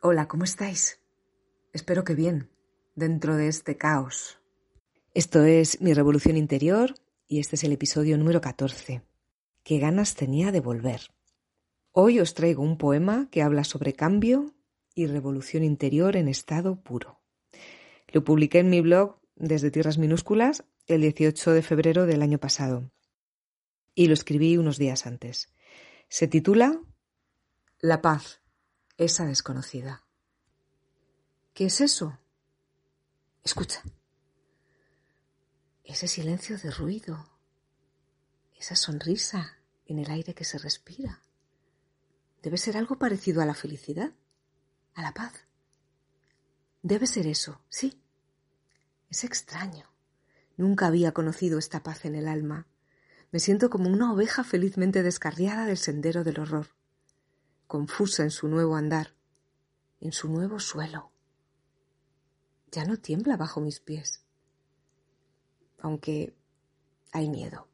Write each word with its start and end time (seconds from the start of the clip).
Hola, 0.00 0.28
¿cómo 0.28 0.44
estáis? 0.44 1.00
Espero 1.72 2.04
que 2.04 2.14
bien, 2.14 2.50
dentro 2.94 3.34
de 3.34 3.48
este 3.48 3.76
caos. 3.76 4.38
Esto 5.12 5.42
es 5.42 5.80
Mi 5.80 5.92
Revolución 5.92 6.36
Interior 6.36 6.94
y 7.26 7.40
este 7.40 7.56
es 7.56 7.64
el 7.64 7.72
episodio 7.72 8.16
número 8.16 8.40
14. 8.40 9.02
¿Qué 9.64 9.78
ganas 9.80 10.14
tenía 10.14 10.52
de 10.52 10.60
volver? 10.60 11.00
Hoy 11.90 12.20
os 12.20 12.34
traigo 12.34 12.62
un 12.62 12.78
poema 12.78 13.26
que 13.32 13.42
habla 13.42 13.64
sobre 13.64 13.92
cambio 13.92 14.54
y 14.94 15.08
revolución 15.08 15.64
interior 15.64 16.14
en 16.14 16.28
estado 16.28 16.80
puro. 16.80 17.18
Lo 18.06 18.22
publiqué 18.22 18.60
en 18.60 18.70
mi 18.70 18.80
blog 18.80 19.18
desde 19.34 19.72
Tierras 19.72 19.98
Minúsculas 19.98 20.62
el 20.86 21.00
18 21.00 21.50
de 21.50 21.62
febrero 21.62 22.06
del 22.06 22.22
año 22.22 22.38
pasado 22.38 22.88
y 23.96 24.06
lo 24.06 24.14
escribí 24.14 24.58
unos 24.58 24.78
días 24.78 25.06
antes. 25.06 25.52
Se 26.08 26.28
titula 26.28 26.80
La 27.80 28.00
paz 28.00 28.42
esa 28.98 29.24
desconocida. 29.26 30.02
¿Qué 31.54 31.66
es 31.66 31.80
eso? 31.80 32.18
Escucha. 33.44 33.80
Ese 35.84 36.08
silencio 36.08 36.58
de 36.58 36.72
ruido, 36.72 37.30
esa 38.58 38.74
sonrisa 38.74 39.56
en 39.86 40.00
el 40.00 40.10
aire 40.10 40.34
que 40.34 40.44
se 40.44 40.58
respira. 40.58 41.22
Debe 42.42 42.58
ser 42.58 42.76
algo 42.76 42.98
parecido 42.98 43.40
a 43.40 43.46
la 43.46 43.54
felicidad, 43.54 44.12
a 44.94 45.02
la 45.02 45.14
paz. 45.14 45.32
Debe 46.82 47.06
ser 47.06 47.28
eso, 47.28 47.60
sí. 47.68 48.02
Es 49.08 49.22
extraño. 49.22 49.88
Nunca 50.56 50.88
había 50.88 51.12
conocido 51.12 51.60
esta 51.60 51.84
paz 51.84 52.04
en 52.04 52.16
el 52.16 52.26
alma. 52.26 52.66
Me 53.30 53.38
siento 53.38 53.70
como 53.70 53.90
una 53.90 54.12
oveja 54.12 54.42
felizmente 54.42 55.04
descarriada 55.04 55.66
del 55.66 55.78
sendero 55.78 56.24
del 56.24 56.40
horror 56.40 56.77
confusa 57.68 58.22
en 58.22 58.30
su 58.30 58.48
nuevo 58.48 58.74
andar, 58.74 59.14
en 60.00 60.12
su 60.12 60.28
nuevo 60.28 60.58
suelo. 60.58 61.12
Ya 62.72 62.84
no 62.84 62.96
tiembla 62.96 63.36
bajo 63.36 63.60
mis 63.60 63.78
pies, 63.78 64.24
aunque 65.78 66.34
hay 67.12 67.28
miedo 67.28 67.68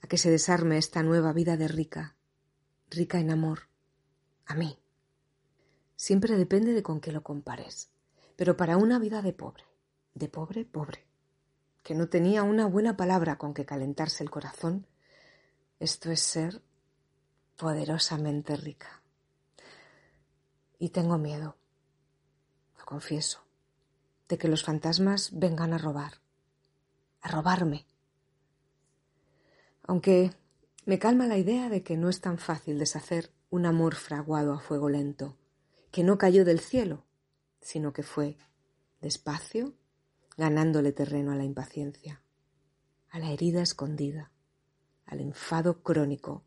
a 0.00 0.06
que 0.06 0.18
se 0.18 0.30
desarme 0.30 0.78
esta 0.78 1.02
nueva 1.02 1.32
vida 1.32 1.56
de 1.56 1.68
rica, 1.68 2.16
rica 2.88 3.18
en 3.18 3.30
amor, 3.30 3.68
a 4.46 4.54
mí. 4.54 4.78
Siempre 5.96 6.36
depende 6.36 6.72
de 6.72 6.82
con 6.82 7.00
qué 7.00 7.10
lo 7.10 7.22
compares, 7.24 7.90
pero 8.36 8.56
para 8.56 8.76
una 8.76 9.00
vida 9.00 9.20
de 9.20 9.32
pobre, 9.32 9.64
de 10.14 10.28
pobre, 10.28 10.64
pobre, 10.64 11.06
que 11.82 11.94
no 11.94 12.08
tenía 12.08 12.44
una 12.44 12.66
buena 12.66 12.96
palabra 12.96 13.36
con 13.36 13.52
que 13.52 13.66
calentarse 13.66 14.22
el 14.22 14.30
corazón, 14.30 14.86
esto 15.80 16.10
es 16.10 16.20
ser 16.20 16.62
poderosamente 17.56 18.56
rica. 18.56 19.02
Y 20.78 20.90
tengo 20.90 21.18
miedo, 21.18 21.56
lo 22.78 22.84
confieso, 22.84 23.40
de 24.28 24.38
que 24.38 24.48
los 24.48 24.62
fantasmas 24.62 25.30
vengan 25.32 25.72
a 25.72 25.78
robar, 25.78 26.20
a 27.22 27.28
robarme. 27.28 27.86
Aunque 29.82 30.32
me 30.84 30.98
calma 30.98 31.26
la 31.26 31.38
idea 31.38 31.68
de 31.68 31.82
que 31.82 31.96
no 31.96 32.08
es 32.08 32.20
tan 32.20 32.38
fácil 32.38 32.78
deshacer 32.78 33.32
un 33.50 33.66
amor 33.66 33.94
fraguado 33.94 34.52
a 34.52 34.60
fuego 34.60 34.88
lento, 34.88 35.36
que 35.90 36.04
no 36.04 36.18
cayó 36.18 36.44
del 36.44 36.60
cielo, 36.60 37.04
sino 37.60 37.92
que 37.92 38.02
fue, 38.02 38.36
despacio, 39.00 39.74
ganándole 40.36 40.92
terreno 40.92 41.32
a 41.32 41.36
la 41.36 41.44
impaciencia, 41.44 42.22
a 43.08 43.18
la 43.18 43.30
herida 43.30 43.62
escondida, 43.62 44.30
al 45.06 45.20
enfado 45.20 45.82
crónico 45.82 46.44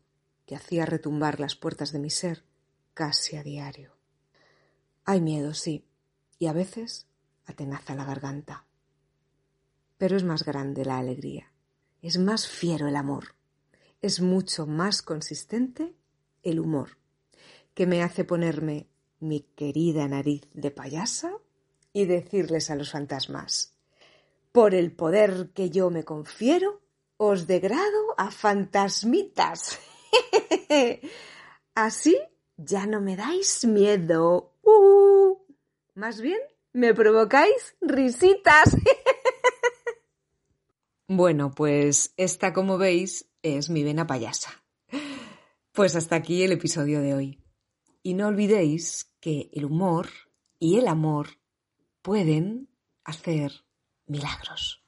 que 0.50 0.56
hacía 0.56 0.84
retumbar 0.84 1.38
las 1.38 1.54
puertas 1.54 1.92
de 1.92 2.00
mi 2.00 2.10
ser 2.10 2.42
casi 2.92 3.36
a 3.36 3.44
diario. 3.44 3.92
Hay 5.04 5.20
miedo, 5.20 5.54
sí, 5.54 5.86
y 6.40 6.48
a 6.48 6.52
veces 6.52 7.06
atenaza 7.46 7.94
la 7.94 8.04
garganta. 8.04 8.66
Pero 9.96 10.16
es 10.16 10.24
más 10.24 10.44
grande 10.44 10.84
la 10.84 10.98
alegría, 10.98 11.52
es 12.02 12.18
más 12.18 12.48
fiero 12.48 12.88
el 12.88 12.96
amor, 12.96 13.36
es 14.02 14.20
mucho 14.20 14.66
más 14.66 15.02
consistente 15.02 15.94
el 16.42 16.58
humor, 16.58 16.98
que 17.72 17.86
me 17.86 18.02
hace 18.02 18.24
ponerme 18.24 18.88
mi 19.20 19.42
querida 19.54 20.08
nariz 20.08 20.48
de 20.52 20.72
payasa 20.72 21.30
y 21.92 22.06
decirles 22.06 22.70
a 22.70 22.74
los 22.74 22.90
fantasmas, 22.90 23.76
por 24.50 24.74
el 24.74 24.90
poder 24.90 25.50
que 25.54 25.70
yo 25.70 25.90
me 25.90 26.02
confiero, 26.02 26.80
os 27.18 27.46
degrado 27.46 28.16
a 28.16 28.32
fantasmitas. 28.32 29.78
Así 31.74 32.18
ya 32.56 32.86
no 32.86 33.00
me 33.00 33.16
dais 33.16 33.64
miedo. 33.64 34.56
Uh, 34.62 35.36
más 35.94 36.20
bien 36.20 36.40
me 36.72 36.94
provocáis 36.94 37.76
risitas. 37.80 38.76
bueno, 41.08 41.52
pues 41.54 42.14
esta, 42.16 42.52
como 42.52 42.78
veis, 42.78 43.30
es 43.42 43.70
mi 43.70 43.82
vena 43.82 44.06
payasa. 44.06 44.62
Pues 45.72 45.96
hasta 45.96 46.16
aquí 46.16 46.42
el 46.42 46.52
episodio 46.52 47.00
de 47.00 47.14
hoy. 47.14 47.44
Y 48.02 48.14
no 48.14 48.28
olvidéis 48.28 49.14
que 49.20 49.50
el 49.52 49.64
humor 49.64 50.08
y 50.58 50.78
el 50.78 50.88
amor 50.88 51.38
pueden 52.02 52.68
hacer 53.04 53.52
milagros. 54.06 54.79